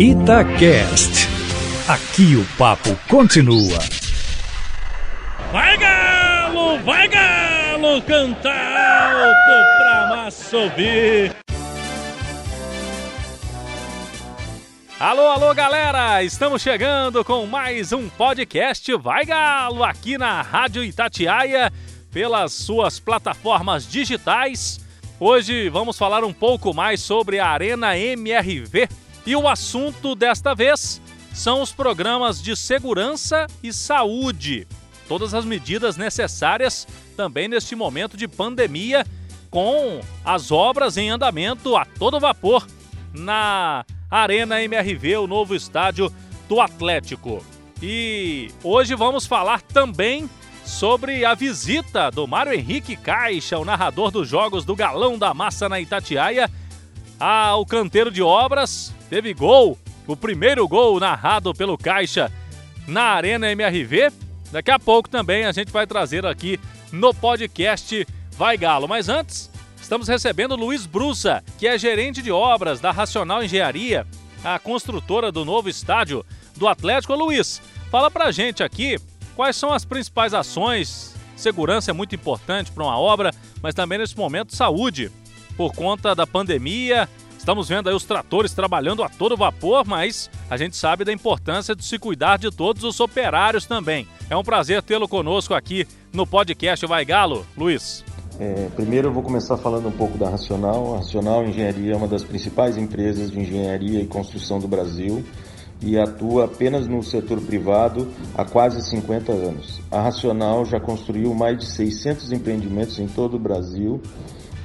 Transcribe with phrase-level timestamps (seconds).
[0.00, 1.26] Itacast.
[1.88, 3.80] Aqui o papo continua.
[5.50, 11.34] Vai galo, vai galo, canta alto pra massa ouvir.
[15.00, 16.22] Alô, alô, galera!
[16.22, 21.72] Estamos chegando com mais um podcast Vai Galo aqui na Rádio Itatiaia,
[22.12, 24.78] pelas suas plataformas digitais.
[25.18, 28.88] Hoje vamos falar um pouco mais sobre a Arena MRV
[29.28, 31.02] e o assunto desta vez
[31.34, 34.66] são os programas de segurança e saúde.
[35.06, 39.04] Todas as medidas necessárias também neste momento de pandemia,
[39.50, 42.66] com as obras em andamento a todo vapor
[43.12, 46.10] na Arena MRV, o novo estádio
[46.48, 47.44] do Atlético.
[47.82, 50.26] E hoje vamos falar também
[50.64, 55.68] sobre a visita do Mário Henrique Caixa, o narrador dos jogos do Galão da Massa
[55.68, 56.50] na Itatiaia,
[57.20, 62.32] ao canteiro de obras teve gol, o primeiro gol narrado pelo Caixa
[62.86, 64.10] na Arena MRV.
[64.50, 66.58] Daqui a pouco também a gente vai trazer aqui
[66.90, 68.88] no podcast Vai Galo.
[68.88, 74.06] Mas antes, estamos recebendo Luiz Brusa, que é gerente de obras da Racional Engenharia,
[74.42, 76.24] a construtora do novo estádio
[76.56, 77.14] do Atlético.
[77.14, 77.60] Luiz,
[77.90, 78.98] fala pra gente aqui
[79.36, 81.14] quais são as principais ações.
[81.36, 83.32] Segurança é muito importante para uma obra,
[83.62, 85.10] mas também nesse momento saúde,
[85.56, 87.08] por conta da pandemia
[87.48, 91.74] Estamos vendo aí os tratores trabalhando a todo vapor, mas a gente sabe da importância
[91.74, 94.06] de se cuidar de todos os operários também.
[94.28, 98.04] É um prazer tê-lo conosco aqui no podcast Vai Galo, Luiz.
[98.38, 100.92] É, primeiro eu vou começar falando um pouco da Racional.
[100.92, 105.24] A Racional Engenharia é uma das principais empresas de engenharia e construção do Brasil
[105.80, 109.80] e atua apenas no setor privado há quase 50 anos.
[109.90, 114.02] A Racional já construiu mais de 600 empreendimentos em todo o Brasil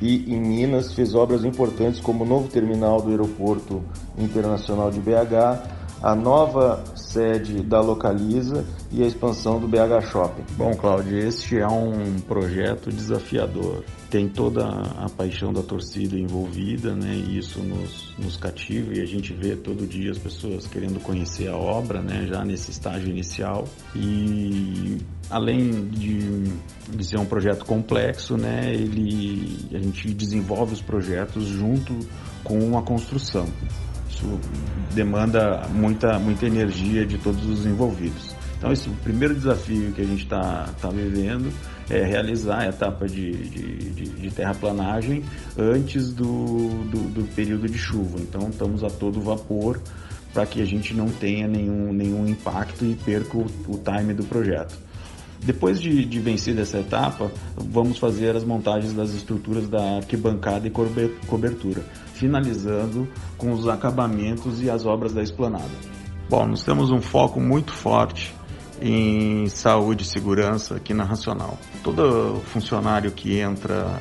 [0.00, 3.82] e em Minas fez obras importantes como o novo terminal do Aeroporto
[4.18, 10.44] Internacional de BH, a nova sede da Localiza e a expansão do BH Shopping.
[10.56, 13.84] Bom, Cláudio, este é um projeto desafiador.
[14.08, 17.14] Tem toda a paixão da torcida envolvida, né?
[17.14, 21.48] E isso nos, nos cativa e a gente vê todo dia as pessoas querendo conhecer
[21.48, 22.26] a obra, né?
[22.26, 23.68] Já nesse estágio inicial.
[23.94, 24.98] E
[25.30, 26.52] além de,
[27.04, 28.72] ser um projeto complexo, né?
[28.74, 31.96] Ele, a gente desenvolve os projetos junto
[32.42, 33.46] com a construção.
[34.08, 34.38] Isso
[34.92, 38.34] demanda muita, muita energia de todos os envolvidos.
[38.58, 41.50] Então, esse, o primeiro desafio que a gente está tá vivendo
[41.88, 45.24] é realizar a etapa de, de, de, de terraplanagem
[45.58, 48.18] antes do, do, do, período de chuva.
[48.20, 49.80] Então, estamos a todo vapor
[50.34, 54.24] para que a gente não tenha nenhum, nenhum impacto e perca o, o time do
[54.24, 54.89] projeto.
[55.44, 60.70] Depois de, de vencer essa etapa, vamos fazer as montagens das estruturas da arquibancada e
[60.70, 63.08] cobertura, finalizando
[63.38, 65.70] com os acabamentos e as obras da esplanada.
[66.28, 68.34] Bom, nós temos um foco muito forte
[68.80, 71.58] em saúde e segurança aqui na Racional.
[71.82, 74.00] Todo funcionário que entra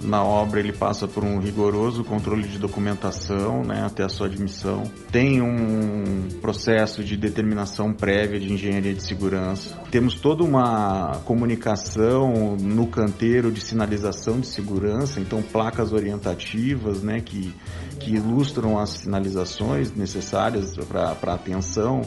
[0.00, 4.84] na obra ele passa por um rigoroso controle de documentação né, até a sua admissão.
[5.10, 9.78] Tem um processo de determinação prévia de engenharia de segurança.
[9.90, 17.54] Temos toda uma comunicação no canteiro de sinalização de segurança, então placas orientativas né, que,
[17.98, 22.02] que ilustram as sinalizações necessárias para atenção,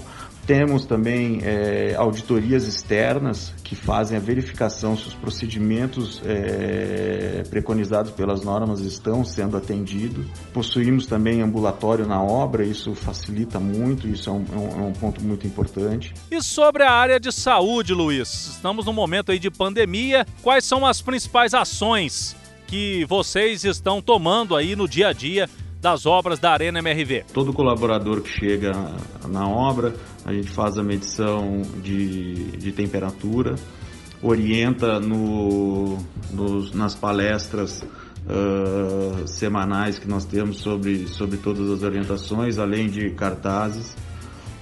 [0.45, 8.43] temos também é, auditorias externas que fazem a verificação se os procedimentos é, preconizados pelas
[8.43, 10.25] normas estão sendo atendidos.
[10.53, 15.23] Possuímos também ambulatório na obra, isso facilita muito, isso é um, é um é ponto
[15.23, 16.13] muito importante.
[16.29, 18.47] E sobre a área de saúde, Luiz?
[18.55, 20.25] Estamos num momento aí de pandemia.
[20.41, 22.35] Quais são as principais ações
[22.67, 25.49] que vocês estão tomando aí no dia a dia
[25.81, 27.25] das obras da Arena MRV?
[27.33, 28.71] Todo colaborador que chega
[29.27, 29.95] na obra,
[30.31, 33.55] a gente faz a medição de, de temperatura,
[34.23, 35.97] orienta no,
[36.31, 43.09] nos, nas palestras uh, semanais que nós temos sobre, sobre todas as orientações, além de
[43.11, 43.95] cartazes.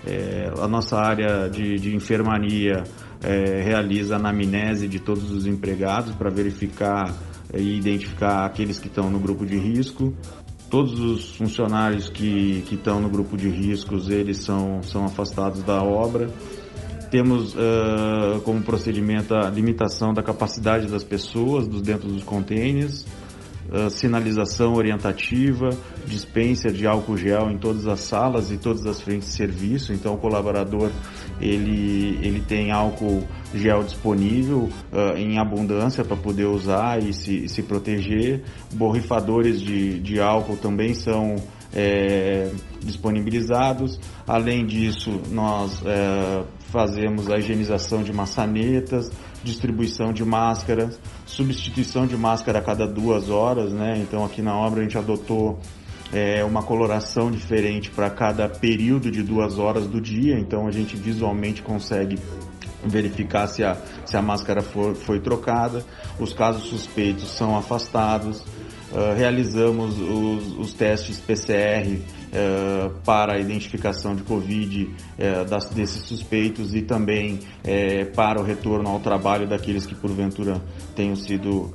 [0.07, 2.83] É, a nossa área de, de enfermaria
[3.21, 7.13] é, realiza a anamnese de todos os empregados para verificar
[7.53, 10.13] e identificar aqueles que estão no grupo de risco
[10.69, 15.81] todos os funcionários que, que estão no grupo de riscos, eles são, são afastados da
[15.81, 16.29] obra.
[17.09, 23.03] Temos uh, como procedimento a limitação da capacidade das pessoas dos dentro dos containers,
[23.71, 25.69] uh, sinalização orientativa,
[26.05, 29.93] dispensa de álcool gel em todas as salas e todas as frentes de serviço.
[29.93, 30.91] Então o colaborador
[31.39, 33.23] ele, ele tem álcool
[33.53, 38.43] gel disponível uh, em abundância para poder usar e se, se proteger.
[38.73, 41.35] Borrifadores de, de álcool também são
[41.73, 42.51] é,
[42.81, 43.99] disponibilizados.
[44.27, 49.11] Além disso, nós é, fazemos a higienização de maçanetas,
[49.43, 53.97] distribuição de máscaras, substituição de máscara a cada duas horas, né?
[53.99, 55.59] Então aqui na obra a gente adotou
[56.11, 60.97] é, uma coloração diferente para cada período de duas horas do dia, então a gente
[60.97, 62.17] visualmente consegue
[62.83, 65.85] verificar se a, se a máscara for, foi trocada,
[66.19, 68.43] os casos suspeitos são afastados,
[68.91, 76.03] uh, realizamos os, os testes PCR uh, para a identificação de Covid uh, das, desses
[76.03, 77.39] suspeitos e também
[78.15, 80.61] para o retorno ao trabalho daqueles que porventura
[80.95, 81.71] tenham sido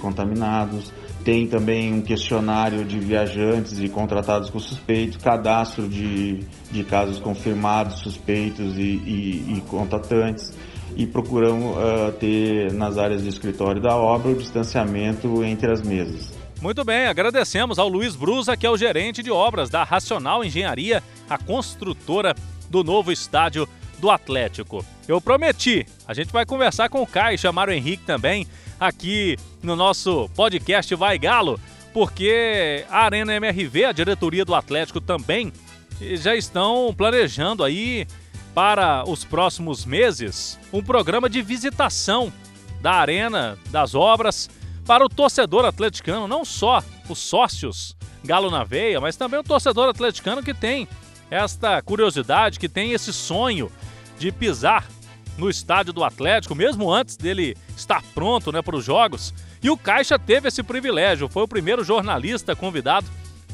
[0.00, 0.92] contaminados.
[1.24, 6.40] Tem também um questionário de viajantes e contratados com suspeitos, cadastro de,
[6.70, 10.52] de casos confirmados, suspeitos e, e, e contatantes
[10.96, 11.76] e procuramos
[12.18, 16.41] ter nas áreas de escritório da obra o distanciamento entre as mesas.
[16.62, 21.02] Muito bem, agradecemos ao Luiz Brusa, que é o gerente de obras da Racional Engenharia,
[21.28, 22.36] a construtora
[22.70, 23.68] do novo estádio
[23.98, 24.86] do Atlético.
[25.08, 28.46] Eu prometi, a gente vai conversar com o Caio, chamar o Henrique também,
[28.78, 31.58] aqui no nosso podcast Vai Galo,
[31.92, 35.52] porque a Arena MRV, a diretoria do Atlético também,
[36.00, 38.06] já estão planejando aí
[38.54, 42.32] para os próximos meses um programa de visitação
[42.80, 44.48] da arena, das obras,
[44.86, 49.88] para o torcedor atleticano, não só os sócios Galo na Veia, mas também o torcedor
[49.88, 50.88] atleticano que tem
[51.30, 53.70] esta curiosidade, que tem esse sonho
[54.18, 54.86] de pisar
[55.38, 59.32] no estádio do Atlético, mesmo antes dele estar pronto né, para os jogos.
[59.62, 63.06] E o Caixa teve esse privilégio, foi o primeiro jornalista convidado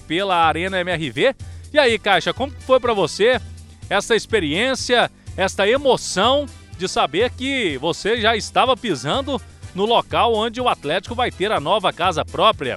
[0.06, 1.34] pela Arena MRV.
[1.72, 3.40] E aí, Caixa, como foi para você
[3.88, 6.46] essa experiência, esta emoção
[6.76, 9.40] de saber que você já estava pisando
[9.78, 12.76] no local onde o Atlético vai ter a nova casa própria?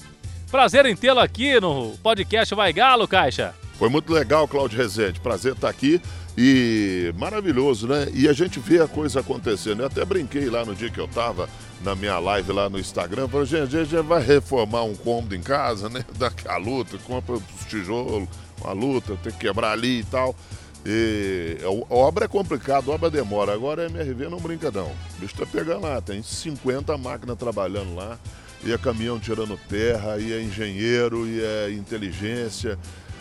[0.52, 3.56] Prazer em tê-lo aqui no podcast Vai Galo, Caixa.
[3.80, 5.20] Foi muito legal, Claudio Rezende.
[5.20, 6.00] Prazer estar aqui.
[6.38, 8.08] E maravilhoso, né?
[8.14, 9.80] E a gente vê a coisa acontecendo.
[9.80, 11.50] Eu até brinquei lá no dia que eu tava
[11.84, 13.28] na minha live lá no Instagram.
[13.28, 16.06] Falei, gente, a gente vai reformar um cômodo em casa, né?
[16.20, 18.30] Daqui a luta, compra os tijolos,
[18.64, 20.36] uma luta, tem que quebrar ali e tal.
[20.86, 23.54] E a obra é complicada, a obra demora.
[23.54, 24.88] Agora a MRV não brinca não.
[24.88, 28.18] O bicho tá pegando lá, tem 50 máquinas trabalhando lá.
[28.64, 32.78] E é caminhão tirando terra, e é engenheiro, e é inteligência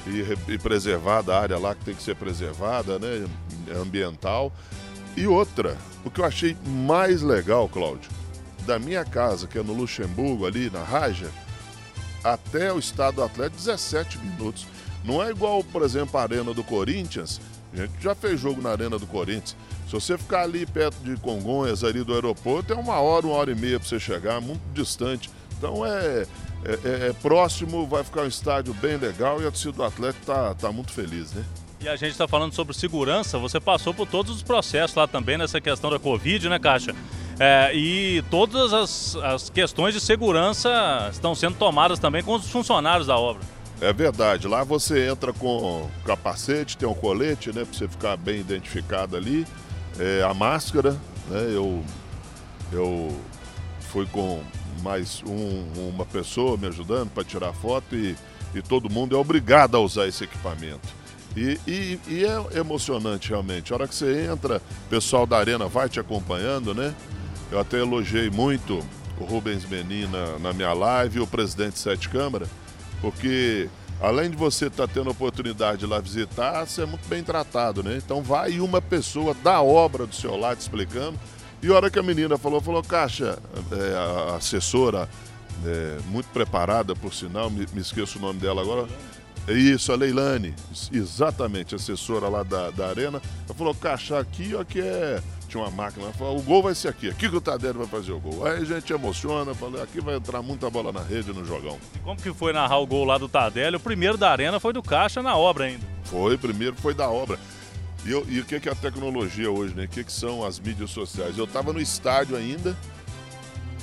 [0.06, 3.26] e, e preservada a área lá que tem que ser preservada, né?
[3.80, 4.52] Ambiental.
[5.16, 8.10] E outra, o que eu achei mais legal, Cláudio,
[8.66, 11.30] da minha casa, que é no Luxemburgo, ali na Raja,
[12.22, 14.66] até o estado do Atlético, 17 minutos.
[15.04, 17.40] Não é igual, por exemplo, a Arena do Corinthians.
[17.72, 19.56] A gente já fez jogo na Arena do Corinthians.
[19.86, 23.50] Se você ficar ali perto de Congonhas, ali do aeroporto, é uma hora, uma hora
[23.50, 25.30] e meia para você chegar, muito distante.
[25.56, 26.26] Então é,
[26.64, 30.26] é, é, é, próximo, vai ficar um estádio bem legal e a torcida do Atlético
[30.26, 31.44] tá, tá muito feliz, né?
[31.80, 35.38] E a gente está falando sobre segurança, você passou por todos os processos lá também
[35.38, 36.94] nessa questão da Covid, né, Caixa?
[37.38, 43.06] É, e todas as, as questões de segurança estão sendo tomadas também com os funcionários
[43.06, 43.42] da obra.
[43.80, 48.40] É verdade, lá você entra com capacete, tem um colete, né, para você ficar bem
[48.40, 49.46] identificado ali,
[49.98, 50.92] é, a máscara,
[51.28, 51.82] né, eu,
[52.70, 53.18] eu
[53.90, 54.42] fui com
[54.82, 58.14] mais um, uma pessoa me ajudando para tirar foto e,
[58.54, 61.00] e todo mundo é obrigado a usar esse equipamento.
[61.36, 63.72] E, e, e, é emocionante realmente.
[63.72, 64.56] A hora que você entra,
[64.86, 66.92] o pessoal da arena vai te acompanhando, né?
[67.52, 68.84] Eu até elogiei muito
[69.18, 72.46] o Rubens Menin na, na minha live, o presidente Sete Câmara,
[73.00, 73.68] porque
[74.00, 77.22] além de você estar tá tendo a oportunidade de lá visitar, você é muito bem
[77.22, 77.96] tratado, né?
[77.96, 81.18] Então vai uma pessoa da obra do seu lado explicando
[81.62, 83.38] e a hora que a menina falou, falou, Caixa,
[83.70, 85.06] é, a assessora,
[85.64, 88.88] é, muito preparada, por sinal, me, me, esqueço o nome dela agora.
[89.50, 90.54] É isso, a Leilane,
[90.92, 93.20] exatamente, assessora lá da, da Arena.
[93.46, 95.20] Ela falou, Caixa, aqui ó, que é.
[95.48, 97.86] Tinha uma máquina, ela falou, o gol vai ser aqui, aqui que o Tadeu vai
[97.88, 98.46] fazer o gol.
[98.46, 101.76] Aí a gente emociona, falou, aqui vai entrar muita bola na rede no jogão.
[101.96, 103.74] E como que foi narrar o gol lá do Tardelli?
[103.74, 105.84] O primeiro da Arena foi do Caixa na obra ainda.
[106.04, 107.36] Foi, primeiro foi da obra.
[108.04, 109.86] E, eu, e o que, é a tecnologia hoje, né?
[109.86, 111.36] O que, que são as mídias sociais?
[111.36, 112.76] Eu estava no estádio ainda,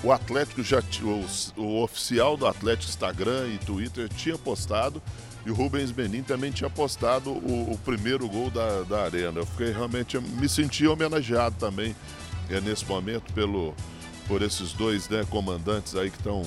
[0.01, 5.03] o Atlético já o, o oficial do Atlético Instagram e Twitter tinha postado
[5.47, 9.39] e o Rubens Benin também tinha postado o, o primeiro gol da, da arena.
[9.39, 11.95] Eu fiquei realmente me senti homenageado também
[12.49, 13.73] é, nesse momento pelo
[14.27, 16.43] por esses dois né, comandantes aí que estão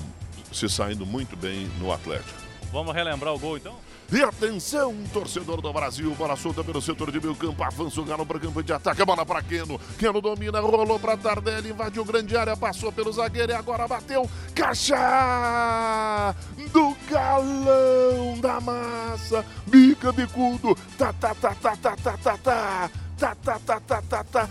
[0.53, 2.39] se saindo muito bem no Atlético.
[2.71, 3.75] Vamos relembrar o gol então?
[4.13, 8.27] E atenção, torcedor do Brasil, bola solta pelo setor de meio campo, avança o Galo
[8.27, 12.57] para campo de ataque, bola para Keno, Keno domina, rolou para Tardelli, invadiu grande área,
[12.57, 16.35] passou pelo zagueiro e agora bateu, caixa
[16.73, 22.91] do Galão da Massa, bica bicudo, tá, tá, tá, tá, tá, tá, tá, tá
[23.21, 24.49] ta ta ta ta ta ta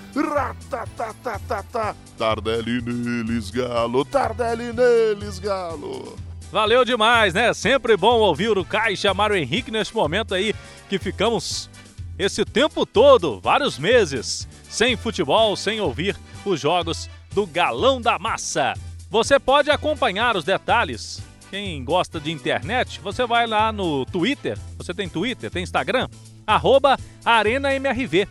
[0.70, 6.29] ta ta ta ta Tardelli neles, Galo, Tardelli neles, Galo.
[6.52, 7.54] Valeu demais, né?
[7.54, 10.56] Sempre bom ouvir o Caixa Mário Henrique neste momento aí
[10.90, 11.70] que ficamos
[12.18, 18.74] esse tempo todo, vários meses, sem futebol, sem ouvir os jogos do Galão da Massa.
[19.12, 21.22] Você pode acompanhar os detalhes.
[21.52, 24.58] Quem gosta de internet, você vai lá no Twitter.
[24.78, 26.08] Você tem Twitter, tem Instagram?
[26.46, 28.28] Arroba ArenaMRV.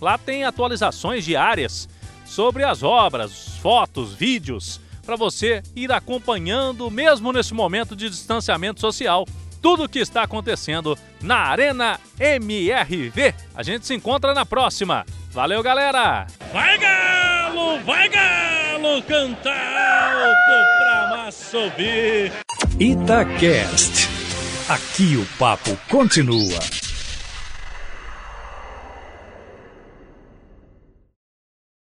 [0.00, 1.88] Lá tem atualizações diárias
[2.24, 9.24] sobre as obras, fotos, vídeos, para você ir acompanhando, mesmo nesse momento de distanciamento social,
[9.62, 13.34] tudo o que está acontecendo na Arena MRV.
[13.54, 15.06] A gente se encontra na próxima.
[15.30, 16.26] Valeu, galera!
[16.52, 17.80] Vai, Galo!
[17.84, 19.02] Vai, Galo!
[19.02, 19.52] Cantar
[20.12, 21.58] alto pra massa!
[22.78, 24.08] Itacast.
[24.68, 26.85] Aqui o papo continua.